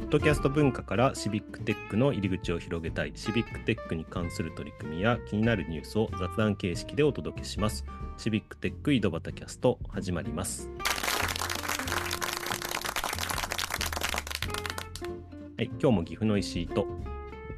[0.00, 7.84] ポッドキャスト文化からシビックテックの入り口を広げたい、シビックテックに関する取り組みや気になるニュースを雑談形式でお届けします。
[8.16, 10.68] シビックテック井戸端キャスト始まります。
[15.56, 16.86] はい、今日も岐阜の石井と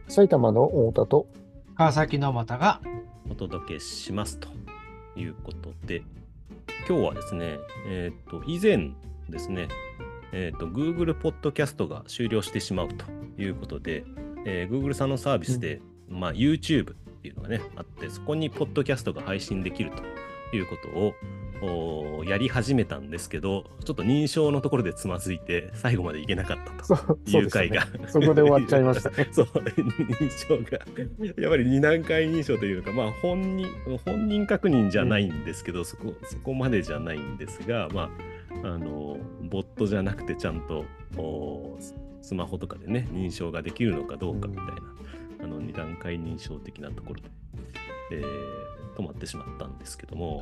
[0.08, 1.26] 埼玉の太田と
[1.76, 2.80] 川崎の又が
[3.30, 4.48] お届けしますと
[5.16, 6.02] いうことで、
[6.86, 8.90] 今日はですね、えっ、と、以前
[9.30, 9.68] ですね、
[10.32, 13.04] えっ、と、Google ポッドキャストが終了してしまうと
[13.40, 14.04] いうことで、
[14.44, 21.14] えー Google さんのサービスで、まあ、YouTube っていうのがね、あって、そこにポッドキャストが配信できるということを、
[22.24, 26.84] やり始めたんですけど、ちょっと認証のところでつまずいて、最後までいけなかったと。
[26.84, 29.28] そういう回がそこで終わっちゃいましたね。
[29.30, 30.80] そう、認証が、
[31.40, 33.68] やっぱり二段階認証というか、まあ本人、
[34.04, 38.10] 本人確認じゃないんですけど、そこ、そこまでじゃないんですが、まあ、
[38.64, 39.18] あの、
[39.50, 40.84] ボットじゃなくてちゃんと、
[41.16, 44.72] おススマホとかでね、認証ができるのかどうかみたいな、
[45.42, 47.28] あの、二段階認証的なところで、
[48.12, 50.38] えー止まってしまったんですけども、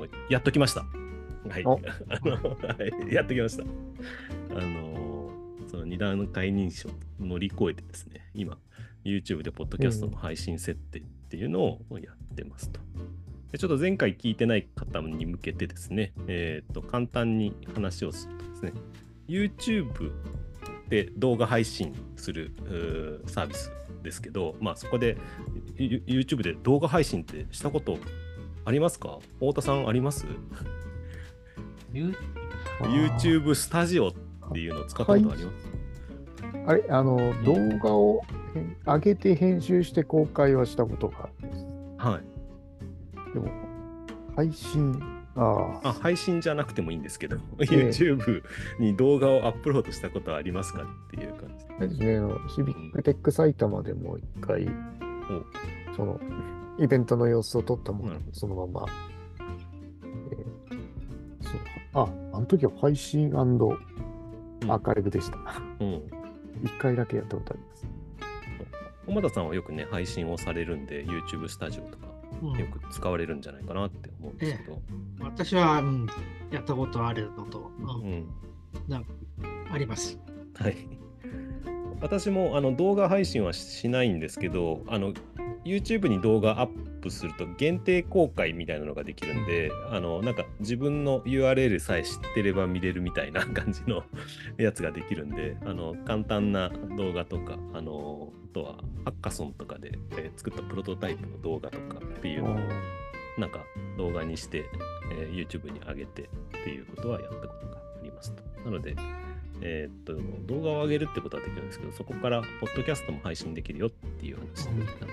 [0.00, 0.84] おやっときました。
[1.48, 1.64] はい。
[3.12, 3.64] やっときました。
[3.64, 3.66] あ
[4.60, 5.30] の、
[5.68, 8.58] その二段階認証を乗り越えてですね、今、
[9.04, 12.80] YouTube でポッドキャストの配信設定っていうのをやってますと。
[13.52, 18.72] でちょっと前回聞いてない方に向けてですね、えっ、と、簡単に話をするとですね、
[19.26, 20.12] YouTube
[20.88, 22.52] で動画配信する
[23.26, 25.16] サービスですけど、まあそこで
[25.76, 27.98] ユ YouTube で動画配信ってしたこと
[28.64, 29.18] ありますか？
[29.38, 30.26] 太田さんあります？
[31.92, 32.14] ゆ
[32.80, 34.12] ?YouTube スタジオっ
[34.52, 35.48] ていうのを使ったことあります、
[36.66, 38.22] あれ、あの、動画を
[38.84, 41.66] 上げて編集して公開はしたことがあるんです。
[41.96, 42.37] はい。
[43.38, 43.52] でも、
[44.34, 45.00] 配信、
[45.36, 48.42] ああ、あ配信じゃなくてもいいんですけど、え YouTube
[48.78, 51.88] に動画をアップロードしたことはありますかっていう感じ。
[51.88, 54.68] ですね、あのシビックテック埼玉でも一回、
[55.96, 56.20] その、
[56.78, 58.86] イベントの様子を撮ったものをなるほどそのまま、
[60.32, 60.78] えー
[61.42, 61.60] そう。
[61.94, 65.38] あ、あの時は配信アーカイブでした。
[65.80, 66.02] うん。
[66.64, 67.86] 一回だけやったことあります。
[69.06, 71.98] 小田さんはよくね、配信をされるんで、YouTube スタジオとか。
[72.02, 72.07] うん
[72.42, 74.80] よく使われるんじゃないかなって思うんですけど。
[75.20, 76.06] 私は、うん、
[76.50, 78.28] やったことあるのと、ううんん。
[78.88, 79.10] なんか
[79.72, 80.18] あります。
[80.54, 80.76] はい。
[82.00, 85.12] 私もあの動画配信はしないんですけど、あの
[85.64, 94.04] YouTube に動画アップすると限定公開みたいなのができるんで、あのなんか自分の URL さえ知ってれば見れるみたいな感じの
[94.58, 98.72] やつができるんで、あの簡単な動画とか、あのあとは
[99.04, 102.58] ハッカソンとかで、えー作ったプロトタイプの動画とかっていうのを
[103.38, 103.64] なんか
[103.96, 104.64] 動画にして、
[105.12, 106.26] えー YouTube に上げてっ
[106.64, 108.42] ていうことはやったことがありますと。
[108.64, 108.94] なので、
[109.60, 110.14] えーっと、
[110.46, 115.04] 動画を上げるってことはできるんですけど、そこから、ポッドキャストも配信できるよっていう話になって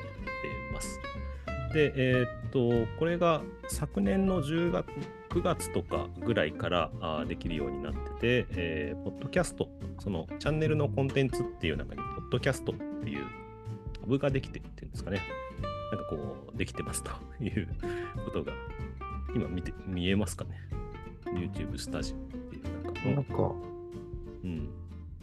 [0.73, 0.99] ます。
[1.75, 4.87] で、えーっと、これが昨年の10月、
[5.29, 9.67] 9月とかぐらいからあーできるようになってて、えーポッドキャスト、
[9.99, 13.25] そのチャンネルのコンテンツっていう中に、ポッドキャストっていう
[13.99, 15.19] タブができてるっていうんですかね。
[15.91, 17.11] なんかこう、できてますと
[17.43, 17.67] いう
[18.23, 18.53] ことが、
[19.35, 20.51] 今見て、見えますかね。
[21.25, 22.19] YouTube スタジオっ
[22.51, 23.51] ていう中のなん、か、
[24.45, 24.69] うん。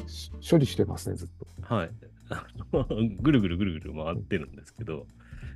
[0.07, 1.75] し処理してますね、ずっと。
[1.75, 1.91] はい。
[3.23, 5.07] ぐるぐるぐるぐる回ってるんですけど、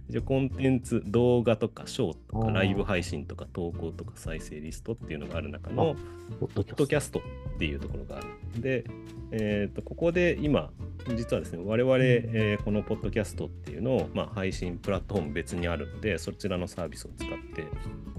[0.09, 5.97] 一応コンテンツ、動画とかショーとかライブ配信とか投稿とか再生リストっていうのがある中の、
[6.39, 7.21] ポッドキャスト
[7.57, 8.27] っていうところがある。
[8.61, 8.85] で、
[9.33, 10.71] えー、とここで今、
[11.17, 17.65] 実はですね、我々、えーこのポッドキャストっていうのを、まあ、配信プラットフォーム別にあるので、そちらのサービスを使って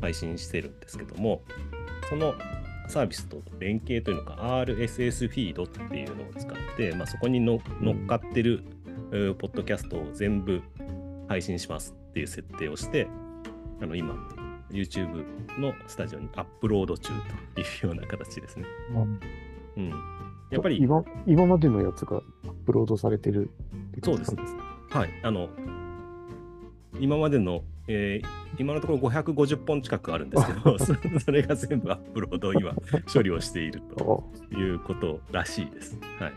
[0.01, 1.41] 配信してるんですけども、
[2.09, 2.33] その
[2.87, 8.63] サービスと連携というのか、RSS フィードっていうのを使って、まあ、そこにの乗っかってる、
[9.11, 10.61] えーポッドキャストを全部
[11.27, 13.07] 配信しますっていう設定をして、
[13.81, 14.15] あの今、
[14.71, 17.11] YouTube のスタジオにアップロード中
[17.55, 18.65] というような形ですね。
[19.77, 19.89] うん。
[20.49, 25.49] やっぱり、今今までのやつがアップロードされてるってそうです感じなんはい、あの、
[26.99, 28.27] 今までの、えー
[28.57, 32.73] 今のところ550本近くあるんですけど、そ それが全部アップロードを今、
[33.13, 35.99] 処理をしているとあいうことらしいです。
[36.19, 36.33] はい。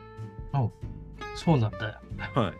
[1.34, 1.94] そうなんだよ。
[2.34, 2.52] はい。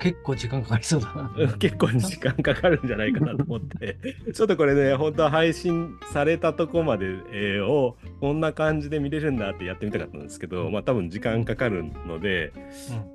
[0.00, 1.34] 結構時間かかりそうだな。
[1.36, 3.96] うん結構時間かかるんじゃないかなと思って、
[4.32, 12.52] ちょっとこれね、本当は配信されたとこまで、えーをこんな感じで見れるんだってやってみたかったんですけど、まあ多分時間かかるので、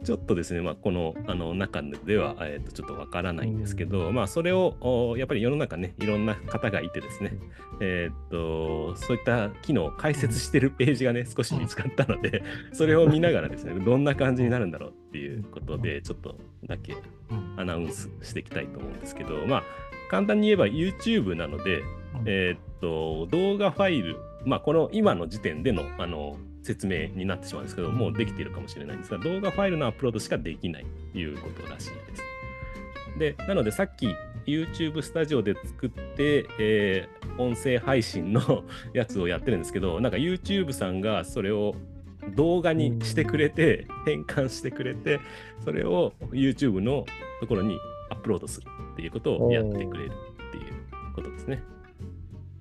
[0.04, 7.34] ちょっとですね、まあ、このあの中では、えー、とちょっとわからないんですけど、まあそれをおやっぱり世の中ね、いろんな方がいてですね、
[7.82, 16.36] えーっととそういった機能を解説してるページがね、少し見つかったので、それを見ながらですね、どんな感じになるんだろうっていうことで、ちょっと
[16.66, 17.56] だけうん。
[17.58, 19.64] アナウンスしていきたいと思うんですけど、まあ、
[20.10, 21.84] 簡単に言えば YouTube なので、
[22.26, 33.20] えーっと、動画ファイル、まあ、この今の時点でのあの説明になってしまうんですけど、もうできているかもしれないんですが、動画ファイルのアップロードしかできないということらしいです。
[33.20, 34.08] で、なのでさっき
[34.46, 41.74] YouTube スタジオで作って、えー音声配信の やつをやってるんですけど、なんか YouTube さんがそれを
[42.30, 45.20] 動画にしてくれて、変換してくれて、
[45.64, 47.06] それを YouTube の
[47.40, 47.78] ところに
[48.10, 50.12] アップロードするっていうことをやってくれる
[50.50, 51.62] っていうことですね。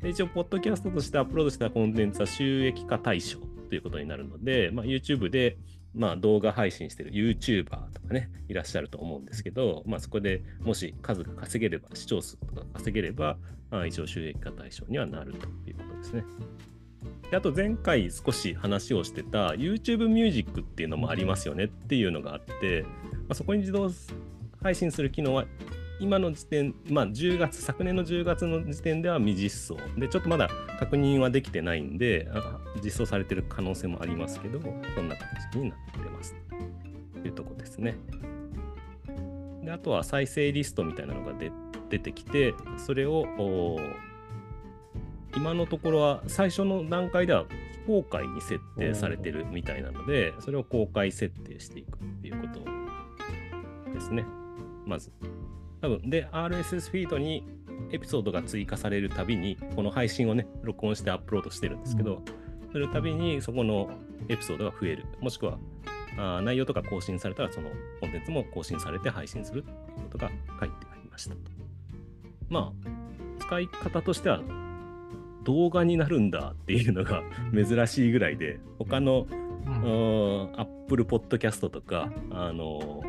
[0.02, 3.38] で一応、ポッドキャストとしてアップロードしたコンテンツは収益化対象
[3.68, 5.58] ということになるので、まあ、YouTube で、
[5.94, 13.36] まあ、動画配信してる YouTuber とかね、いらっしゃると思うんですけど、まあ、そこでもし数が稼げれば、視聴数とか稼げれば、
[13.70, 16.24] あ、一応収益化対象にはなるということですね。
[17.30, 22.88] であと前回少し話をしてた YouTube ミュージックっていうのもありますよねっていうのがあって、ま
[23.30, 23.90] あ、そこに自動
[24.62, 25.44] 配信する機能は
[26.00, 29.76] 今の時点、まあ10月、昨年の10月の時点では未実装。
[29.98, 30.48] で、ちょっとまだ
[30.78, 32.28] 確認はできてないんで、
[32.82, 34.68] 実装されてる可能性もありますけど、そ
[35.02, 36.36] んな形になってます。
[37.20, 37.96] というとこですね。
[39.64, 41.50] で、あとは再生リストみたいなのが出
[41.90, 43.26] 出てきて、それを、
[45.36, 52.60] 今のところは最初の段階では非公開に設定されてるみたいなので、それを公開設定していくっていうこと
[53.92, 54.24] ですね。
[54.84, 55.10] まず。
[55.80, 57.46] 多分で、RSS フィードに
[57.92, 62.22] エピソードが追加されるたびに、この配信をね、録音してアップロードしてるんですけど、
[62.72, 63.90] するたびにそこの
[64.28, 65.06] エピソードが増える。
[65.20, 65.58] もしくは、
[66.16, 67.70] あー内容とか更新されたら、その
[68.00, 71.40] コンテンツも更新されて配信するっていうことが書いてありましたと。
[72.48, 74.42] まあ、使い方としては、
[75.48, 77.22] 動画になるんだっていうのが
[77.54, 79.26] 珍しいぐらいで、他の
[79.66, 79.74] うん
[80.56, 83.02] アップルポッドキャストとか、あの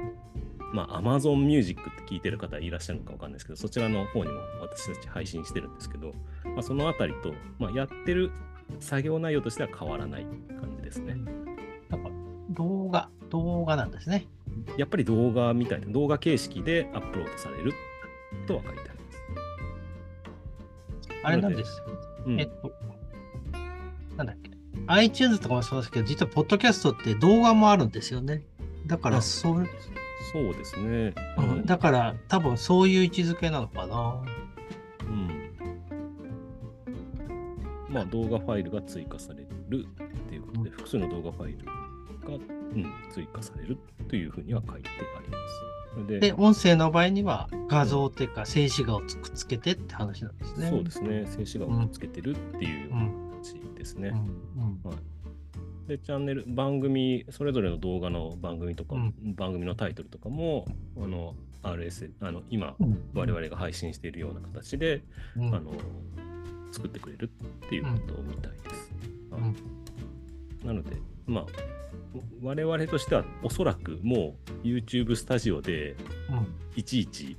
[0.74, 6.14] まあ、Amazon Music って聞いてる方いらっしゃるのかわかんないですけど、そちらの方にも私たち配信してるんですけど、
[6.46, 8.32] まあ、そのあたりと、まあ、やってる
[8.80, 11.16] 作業内容としては変わらない感じですね。
[11.90, 12.10] なんか
[12.52, 14.28] 動画、動画なんですね。
[14.78, 17.74] やっぱり動画みたいな、動画形式でアップロードされる
[18.48, 19.20] とは書いてあります。
[21.24, 21.82] あれなんです。
[22.26, 22.72] うんえっと、
[24.18, 24.52] なんだっけ。
[24.88, 28.44] iTunes とかもそうですけど、実はポッドキャストって動画もあるんですよね。
[28.88, 29.68] だからあそう、
[30.32, 31.14] そうですね。
[31.38, 34.24] うんだから多分そういう位置づけなのかな。
[35.02, 35.56] うん。
[37.90, 41.60] まあ動画ファイルが追加されるっていうことで、複数の動画ファイル
[42.26, 43.78] が、うん、追加される
[44.08, 45.70] というふうには書いてあります。
[46.06, 50.70] それで、音声の場合には画像っていうか静止画をくっつけてって話なんですね。
[50.70, 53.30] そうですね、静止画をくっつけてるっていううん。
[53.44, 54.10] 形ですね。
[54.10, 54.92] うん。
[54.92, 55.00] うん
[55.88, 61.34] で、チャンネル、番組、それぞれの動画の番組とか、うん番組のタイトルとかも、あの、
[61.64, 65.02] RS、あの、今、うん我々が配信しているような形で、
[65.36, 65.72] うんあの、
[66.72, 67.32] 作ってくれる
[67.66, 68.92] っていうことみたいです。
[70.64, 70.98] なので、
[71.30, 71.46] まあ、
[72.42, 75.96] 我々としてはおそらくもう YouTube スタジオで
[76.30, 76.48] うん。
[76.76, 77.38] いちいち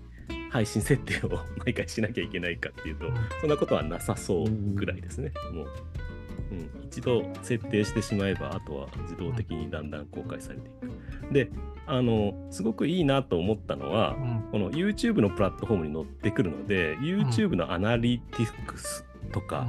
[0.50, 3.14] 配信設定を毎回しなきゃいけないかっていうと、うん。
[3.40, 5.32] そんなことはなさそうぐらいですね。
[5.52, 5.66] もう、
[6.50, 10.70] うん、一度設定してしまえば、あとは自動的にだんだん公開されてい
[11.28, 11.32] く。
[11.32, 11.50] で、
[11.86, 14.42] あの、すごくいいなと思ったのは、うん。
[14.50, 19.66] この YouTube のプラットフォームに載ってくるので、YouTube のアナリティクスとか、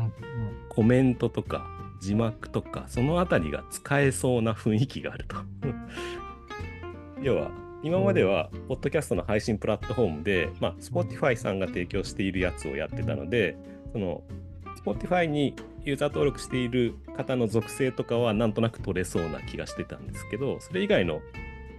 [0.69, 1.67] コメントとか
[2.01, 5.37] 字幕とかそのあたりが使えそうな雰囲気があると。
[7.21, 7.51] 要は
[7.83, 13.55] 今まではポッドキャストの配信プラットフォームで、まあ、Spotify さんが提供しているやつをやってたので
[13.91, 14.23] その
[14.83, 21.21] Spotify にユーザー登録している方の属性とかはなんとなく取れそうな気がしてたんですけどそれ以外の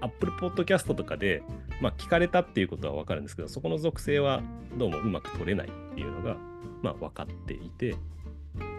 [0.00, 1.42] Apple Podcast とかで、
[1.80, 4.42] まあ、聞かれたっていうことは分かるんですけどそこの属性は
[4.76, 6.36] どうもうまく取れないっていうのが、
[6.82, 7.94] まあ、分かっていて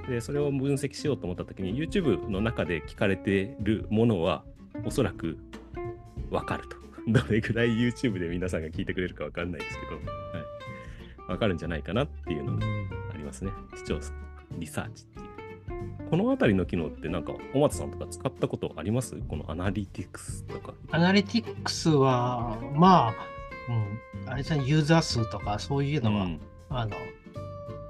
[0.08, 4.44] でそれを分析しようと思った時に YouTube の中で聞かれてるものは
[4.86, 5.38] おそらく
[6.30, 6.78] 分かると。
[7.08, 10.04] どれぐらい YouTube で皆さんが聞いてくれるか分かんないですけど、はい、
[11.28, 12.66] 分かるんじゃないかなっていうのが
[13.14, 13.52] ありますね。
[13.76, 14.14] 視聴数、
[14.58, 16.10] リサーチっていう。
[16.10, 19.18] このあたりの機能ってなんか、お松さんとか使ったことあります？
[19.28, 20.74] このアナリティクスとか。
[20.92, 23.14] アナリティクスは、まあ、
[23.70, 26.96] うん、あれじゃんユーザー数とかそういうのは、うんあの、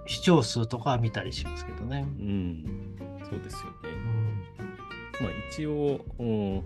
[0.05, 2.05] 視聴数とかは見たりしますけどね。
[2.19, 2.95] うん、
[3.29, 3.89] そうですよね。
[5.19, 5.25] うん。
[5.25, 6.63] まあ、一応、うん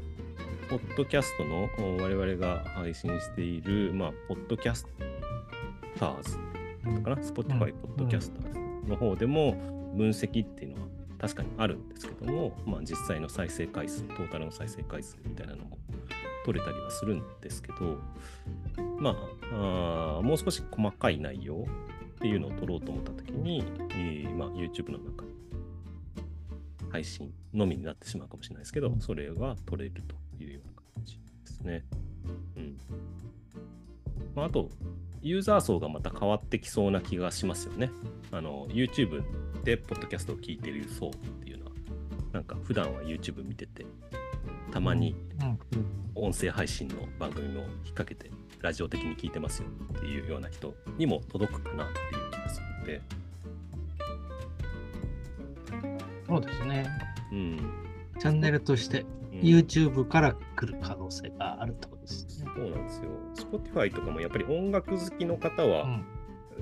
[0.69, 4.85] ポッドキャストのうん我々が配信している、まあ、ポッドキャス
[5.97, 6.37] ターズ
[7.01, 9.55] かな、Spotify ポッドキャスターズの方でも、
[9.95, 10.87] 分析っていうのは
[11.19, 15.77] 確かにあるんですけども、まあ、実際の再生回数トータルの再生回数みたいなのも
[16.45, 17.97] 取れたりはするんですけど
[18.99, 19.15] ま
[19.51, 21.65] ああもう少し細かい内容
[22.17, 25.23] っていうのを取ろうと思った時に、えーまあ、YouTube の中
[26.89, 31.85] 配信のみになってしまうかもしれないですけど、それは取れるというような感じですね。
[32.55, 32.77] うん
[34.35, 34.69] まあ、あと、
[35.21, 37.91] ユーザー層がまた変わってきそうな気がしますよね。
[38.31, 39.23] あの YouTube
[39.63, 41.71] でポッドキャストを聞いている層っていうのは、
[42.33, 43.85] なんか普段は YouTube 見てて、
[44.77, 45.15] たまに
[46.13, 48.29] 音声配信の番組も引っ掛けて、
[48.61, 53.01] ラジオ的に聞いてますよっていうような人にも届くかなっていう気がするので。
[56.27, 56.87] そうですね。
[57.31, 57.59] うん、
[58.19, 59.03] チャンネルとして
[59.33, 62.51] うん YouTube から来る可能性があるってことですね。
[62.55, 63.09] そうなんですよ。
[63.33, 66.05] Spotify とかもやっぱり音楽好きの方はうん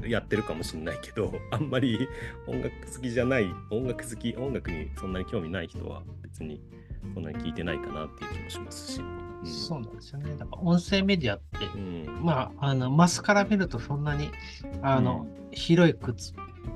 [0.07, 2.07] やってるかもしれないけど、 あんまり
[2.47, 6.61] 音楽好きじゃない、音楽好き、音楽にそんなに興味ない人は別に
[7.13, 8.99] そんなに聞いてないかなっていう気もしますし。
[8.99, 10.35] うんそうなんですよね。
[10.37, 14.29] だから音声メディアって、うんまあ、あのマスから見るとそんなに
[14.81, 16.33] あの、広いくつ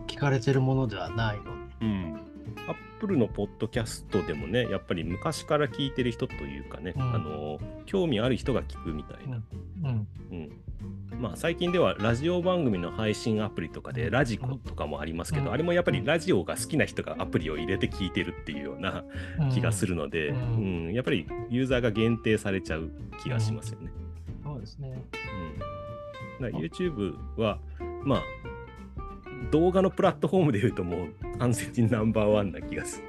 [0.07, 1.49] 聞かれてるものではないので。
[1.81, 2.19] うん。
[2.67, 9.41] アップルのポッドキャストでもね、やっぱり昔から聞いてる人というかね、うんあの興味ある人が聞くみたいな。
[9.83, 10.07] うん。
[10.31, 10.51] うん
[11.19, 15.53] まあ、最近ではラジオ番組の配信アプリとかでラジコとかもありますけど、うん。
[15.53, 19.03] あれもやっぱりラジオが好きな人がアプリを入れて聞いてるっていうような
[19.53, 20.87] 気がするので、ううん。
[20.89, 20.93] ん。
[20.93, 22.89] やっぱりユーザーが限定されちゃう
[23.21, 23.91] 気がしますよね。
[24.43, 25.03] そうですね。
[26.39, 26.51] うん。
[26.51, 27.59] だ YouTube は、
[28.05, 28.21] まあ、
[29.51, 33.01] 動画のプラットフォームでいうともう完全にナンバーワンな気がす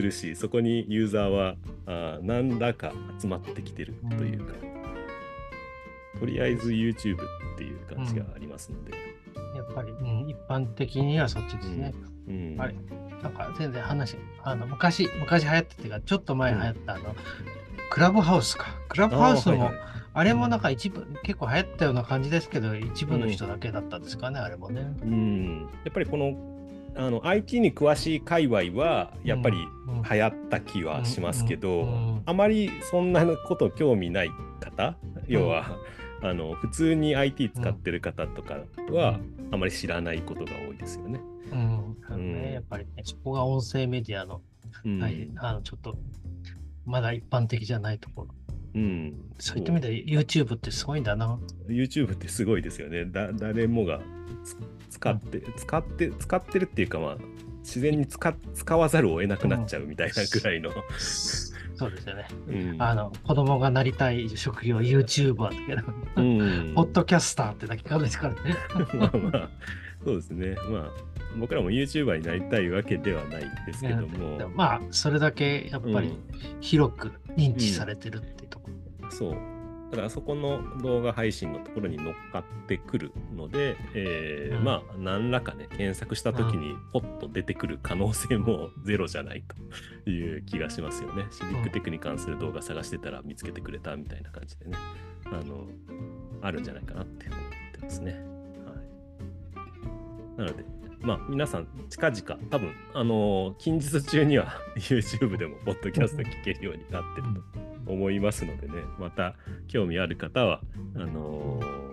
[0.00, 1.56] るし、そこにユーザーは
[1.86, 4.54] あー何らか集まってきてるというか、
[6.18, 7.18] とりあえず YouTube っ
[7.56, 8.92] ていう感じがありますので。
[9.56, 11.94] やっぱり、うん、一般的にはそっちですね。
[12.28, 12.56] うん。
[12.58, 12.74] あれ
[13.22, 17.16] なんか全然話、あの昔、昔流行っててか、ちょっと前流行ったあの、
[17.90, 18.66] クラブハウスか。
[18.88, 19.70] クラブハウスも、
[20.12, 24.94] あれもなんか一部、結構流行ったような感じですけど、一部の人だけだったんですかね、あれもね。
[25.02, 26.36] うん、やっぱりこの
[26.98, 29.58] あの IT に詳しい界隈はやっぱり
[29.88, 30.02] うん。
[30.02, 31.78] 流行った気はしますけど、うん。
[31.78, 31.88] うん。
[31.88, 32.22] うん。
[32.26, 34.30] あまりそんなこと興味ない
[34.60, 34.96] 方
[35.26, 35.76] 要は、
[36.22, 38.58] あの普通に IT 使ってる方とか
[38.90, 39.20] は、
[39.50, 41.20] あまり知らないことが多いですよね。
[41.52, 44.40] うんうんねやっぱりね、そこが音声メディアの、
[44.84, 45.96] うんはい、あのちょっと、
[46.84, 48.28] まだ一般的じゃないところ。
[48.74, 51.38] うん、そういった意味で YouTube ってすごいんだな。
[51.68, 53.06] YouTube ってすごいですよね。
[53.06, 54.00] だ誰もが
[54.44, 54.56] つ
[54.90, 57.16] 使って、使って、使ってるっていうか、まあ、
[57.60, 60.70] 自然に使使わざるを得なくなっちゃうみたいなぐらいの。
[61.76, 62.26] そうですよね。
[62.48, 65.82] うんあの、子供がなりたい職業 YouTuber だけど、
[66.16, 68.56] うんポッドキャスターってだけかですからね。
[68.98, 69.50] まあまあ、
[70.04, 70.56] そうですね。
[70.70, 70.90] まあ、
[71.38, 76.16] 僕らも YouTuber になりたいわけではないですけどもまあ、それだけやっぱり
[76.60, 78.70] 広く認知されてるっていうとこ
[79.02, 79.10] ろ。
[79.10, 79.55] そう。
[79.90, 84.64] だからそこの動画配信のところに乗っかってくるので、えーうん。
[84.64, 89.44] まあ何らかね検索した時にポッと出てくる可能性もゼロじゃない
[90.04, 91.26] という気がしますよね。
[91.30, 94.76] シビックテックに関する動画探してたら見つけてくれたみたいな感じでね、
[95.26, 95.66] あの
[96.42, 97.40] あるんじゃないかなって思っ
[97.72, 98.12] てますね。
[98.12, 98.18] は
[100.36, 100.64] い、なので、
[101.00, 109.34] まあ皆さん近々多分あの近日中には YouTube でもポッドキャスト聞けるようになってると思いますのでね、また
[109.68, 110.60] 興味ある方は、
[110.94, 111.86] あのー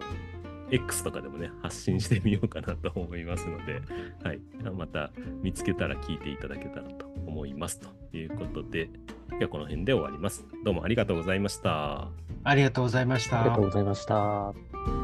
[0.73, 3.81] X とかでもね、発信してみようかなと思いますので、
[4.23, 4.41] はい、
[4.75, 5.11] また
[5.43, 7.79] 見つけたら聞いていただけたらと思います。
[7.79, 8.89] ということで、
[9.29, 10.45] 今日はこの辺で終わります。
[10.65, 12.09] どうもありがとうございました。
[12.43, 13.65] ありがとうございましたありがとう。
[13.65, 15.02] ございました。